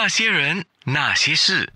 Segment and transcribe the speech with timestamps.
[0.00, 1.72] 那些人，那些事，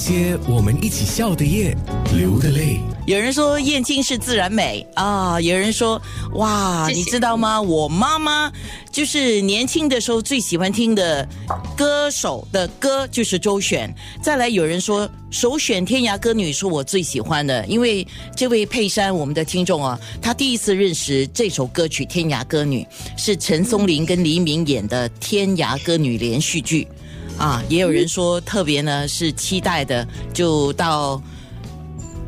[0.00, 1.76] 些我们一起笑的夜，
[2.16, 2.80] 流的泪。
[3.06, 6.00] 有人说燕青是自然美啊，有人说
[6.36, 7.60] 哇，谢谢你知道吗？
[7.60, 8.50] 我妈妈
[8.90, 11.28] 就是年轻的时候最喜欢听的
[11.76, 13.94] 歌手的歌就是周璇。
[14.22, 22.82] 再来有人说首选《天涯歌女》是我最喜欢的，因为这位佩珊我们的听众啊，她第一次认识这首歌曲《天涯歌女》
[23.22, 26.88] 是陈松伶跟黎明演的《天涯歌女》连续剧。
[27.40, 31.20] 啊，也有人说特别呢是期待的，就到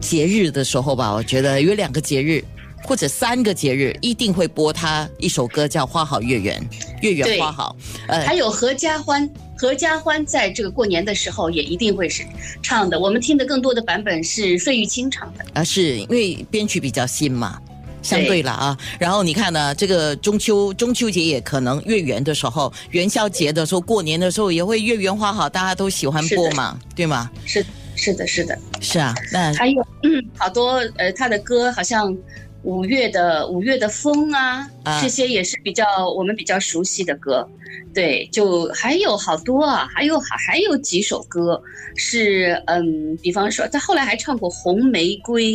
[0.00, 2.42] 节日的时候吧，我觉得有两个节日
[2.82, 6.58] 或者三个节日一定会播他一首歌，叫《花好月圆》，
[7.02, 7.76] 月圆花好。
[8.08, 12.24] 呃还有合家欢，合家欢在这个过年的时候也一定会是
[12.62, 12.98] 唱的。
[12.98, 15.44] 我们听的更多的版本是费玉清唱的。
[15.52, 17.60] 啊，是因为编曲比较新嘛。
[18.02, 27.30] 相对了啊，然后你看呢，这个中秋中秋节也可能月圆的时候，元宵节的时候，过年的时候也会月圆花好，大家都喜欢播嘛，对吗？
[27.46, 27.64] 是
[27.96, 28.58] 是的，是的。
[28.80, 32.16] 是啊，那还有嗯，好多呃，他的歌好像
[32.62, 35.84] 五月的五月的风啊，啊这些也是比较
[36.16, 37.48] 我们比较熟悉的歌。
[37.94, 41.62] 对，就还有好多啊，还有还还有几首歌
[41.94, 45.52] 是嗯，比方说他后来还唱过《红玫瑰》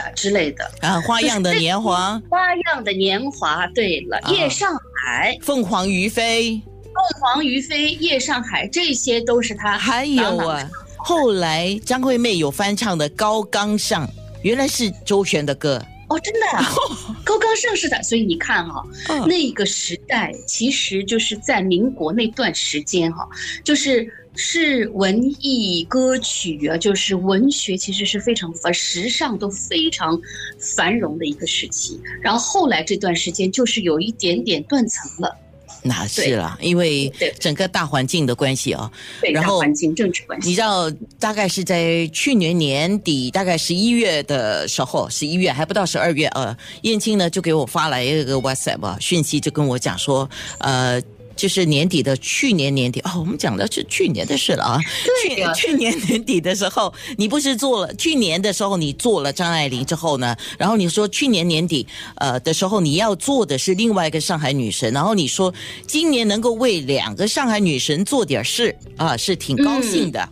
[0.00, 3.66] 啊之类的，啊，花样的年华，《花样的年华》。
[3.74, 4.30] 对了，啊。
[4.30, 4.70] 夜上
[5.02, 14.06] 海》凤凰于飞，凤凰于飞》《夜上海》，这些都是他还有啊，后来张惠妹有翻唱的《高岗上》，
[14.42, 15.82] 原来是周璇的歌。
[16.10, 16.62] 哦，真的啊，
[17.24, 23.28] 高岗上是的，所以你看哈、嗯那个时代其实就是在民国那段时间哈、
[23.62, 30.20] 就是是文艺歌曲啊，就是文学其实是非常繁时尚都非常
[30.58, 32.00] 繁荣的一个时期。
[32.20, 35.36] 然后后来这段时间就是有一点点断层了，
[35.82, 38.90] 那是啦，因为整个大环境的关系哦。
[39.20, 40.48] 对，然后环境、政治关系。
[40.48, 51.00] 你知道，大概是在去年年底，大概十一月的时候，十一月还不到十二月，呃，燕青呢就给我发来一个 WhatsApp 啊讯息，就跟我讲说，呃。
[51.40, 54.78] 就是年底的去年年底哦，我们讲的是去年的事了啊。
[55.22, 61.86] 去对呀 去年年底的时候，你不是做了去年的时候你做了张爱玲之后呢，然后你说去年年底
[62.16, 65.52] 呃的时候你要做的是另外一个上海女神，然后你说
[65.86, 70.28] 今年能够为两个上海女神做点事啊，是挺高兴的。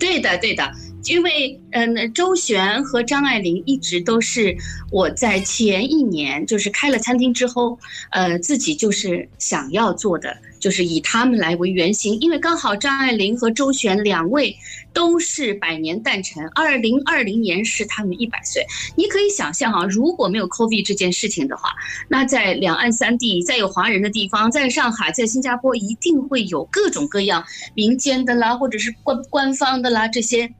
[0.00, 0.68] 对的，对的，
[1.06, 4.56] 因为嗯，周璇和张爱玲一直都是
[4.90, 7.78] 我在前一年就是开了餐厅之后，
[8.10, 14.56] 呃，自己就是想要做的，就是以他们来为原型，因为刚好张爱玲和周璇两位
[14.92, 18.64] 都是百年诞辰，二零二零年是他们一百岁。
[18.96, 21.70] 你可以想象啊，如果没有 COVID 这件事情的话，
[22.08, 27.44] 那在两岸三地，在有华人的地方，在上海，在新加坡，一定会有各种各样
[27.74, 30.50] 民间的啦，或者是官官方的啦这些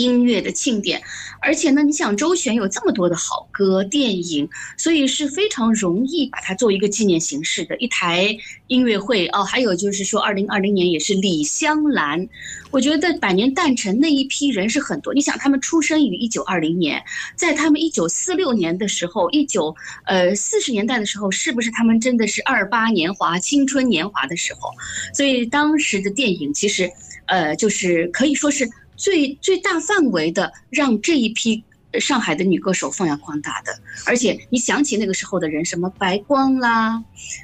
[0.00, 1.00] 音乐的庆典。
[1.42, 9.42] 而且呢，你想周璇有这么多的好歌、电影，所以是非常容易把它做一个纪念形式的一台音乐会哦。
[9.42, 12.28] 还有就是说，二零二零年也是李香兰，
[12.70, 15.14] 我觉得百年诞辰那一批人是很多。
[15.14, 17.02] 你想，他们出生于一九二零年，
[17.34, 19.74] 在他们一九四六年的时候，一九
[20.04, 24.70] 呃四十年代的时候，是不是他们真的是二八年华、青春年华的时候？
[25.14, 26.90] 所以当时的电影其实，
[27.26, 28.68] 呃，就是可以说是
[29.00, 33.72] 最最大范围的让这一批呃上海的女歌手放扬光大的。
[34.04, 37.02] 而且你想起那个时候的人，什么白光啦，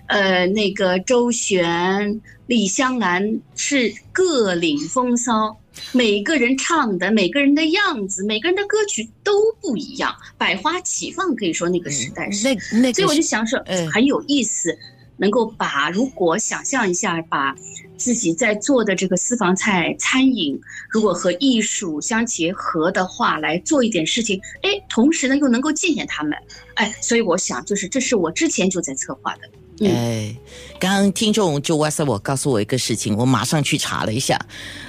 [0.09, 5.57] 呃，那个周璇、李香兰是各领风骚。
[5.93, 12.49] 每个人唱的，每个人的样子，每个人的歌曲都不一样，百花齐放，可以说那个时代是。
[12.49, 14.75] 那那所以我就想说嗯，很有意思，
[15.17, 17.55] 能够把如果想象一下，把
[17.97, 20.61] 自己在做的这个私房菜餐饮，
[20.91, 26.37] 如果和艺术相结合的话，来做一点事情，哎，同时呢又能够纪念他们，
[26.75, 29.43] 哎，所以我想，就是这是我之前就在策划的。
[29.81, 29.91] 嗯。
[29.91, 30.37] 哎，
[30.79, 34.39] 刚刚听众就哇塞我告诉我一个事情，我马上去查了一下，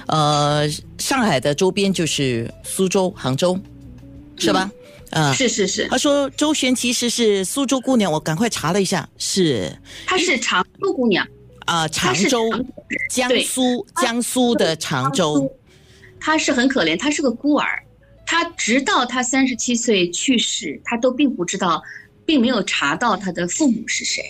[0.06, 3.58] 呃，上海的周边就是苏州、杭州，
[4.38, 4.70] 是吧？
[5.10, 9.74] 啊、是是是，他说周璇其实是苏州姑娘，我赶快查了一下，是
[10.06, 11.26] 她是常州姑娘，
[11.64, 12.64] 啊、常州常，
[13.08, 15.50] 江苏，江苏的常州。
[16.20, 17.82] 她是很可怜，她是个孤儿，
[18.26, 21.82] 她直到她三十七岁去世，她都并不知道，
[22.26, 24.22] 并没有查到她的父母是谁，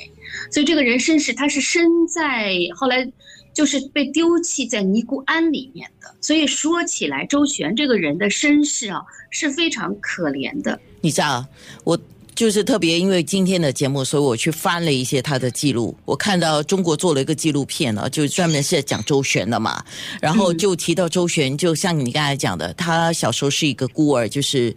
[0.51, 3.11] 所以这个人身世，他是身在后来
[3.53, 10.79] 就是被丢弃在尼姑庵里面的，所以说起来，周璇这个人的身世啊是非常可怜的。
[11.01, 11.45] 你知道，
[11.85, 11.99] 我
[12.35, 15.97] 就是特别因为今天的节目，所以我去翻了一些他的记录。
[16.05, 19.85] 我看到中国做了一个纪录片呢，就专门是讲周璇的嘛。
[20.21, 24.73] 然后就提到周璇，就像你刚才讲的，他小时候是一个孤儿，就是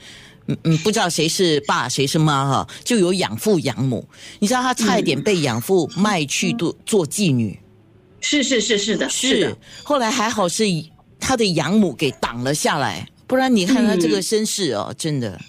[0.48, 4.08] 嗯嗯，不知道谁是爸谁是妈哈，就有养父养母。
[4.40, 7.60] 你知道他差一点被养父卖去做做妓女，
[8.20, 9.58] 是是是是的，是的。
[9.84, 10.64] 后来还好是
[11.20, 15.40] 他的养母给挡了下来，不然你看他这个身世哦，真的。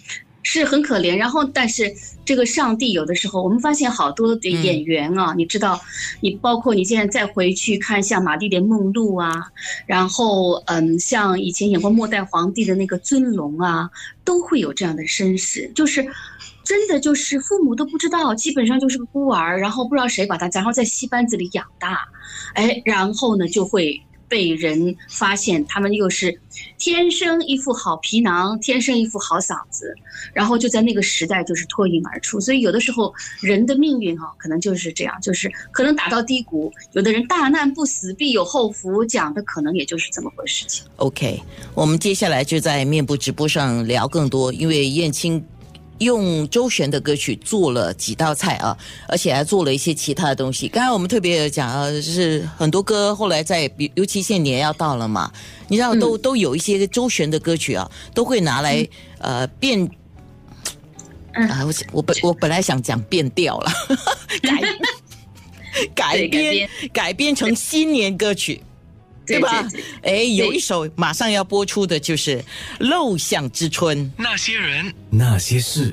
[0.43, 1.93] 是很可怜，然后但是
[2.25, 5.81] 这个上帝有的时候，我们发现好多的演员啊，你知道，
[6.21, 9.50] 你包括你现在再回去看像马蒂莲梦露啊，
[9.87, 13.89] 然后嗯，像以前演过末代皇帝的那个尊龙啊，
[14.25, 16.05] 都会有这样的身世，就是
[16.65, 22.00] 真的就是父母都不知道，基本上就是个孤儿，然后不知道谁把他然后在戏班子里养大，
[22.55, 24.03] 哎，然后呢就会。
[24.32, 26.40] 被人发现，他们又是
[26.79, 29.94] 天生一副好皮囊，天生一副好嗓子，
[30.32, 32.40] 然后就在那个时代就是脱颖而出。
[32.40, 33.12] 所以有的时候
[33.43, 40.64] 人的命运哈，可能就是这样，就是可能打到低谷，有的人大难不死必有后福，讲的可能也就是这么回事。
[40.67, 41.43] 情 OK，
[41.75, 45.44] 我们接下来就在面部直播上聊更多，因为燕青。
[46.03, 48.77] 用周璇的歌曲做了几道菜啊，
[49.09, 50.69] 而且还做了一些其他的东西。
[50.69, 55.33] 刚才我们特别讲啊，就是很多歌后来在，尤其现在年要到了嘛，
[55.69, 58.87] 你知道都都有一些周璇的歌曲啊，都会拿来
[59.19, 59.85] 呃变，
[61.33, 63.73] 啊，我我本我本来想讲变调了，
[64.43, 64.61] 改
[65.95, 68.63] 改编改编成新年歌曲，
[69.27, 69.67] 对吧？
[70.03, 72.39] 哎，有一首马上要播出的就是
[72.79, 75.91] 《陋巷之春》，那些人，那些事。